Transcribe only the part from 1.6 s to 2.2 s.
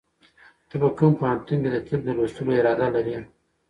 کې د طب د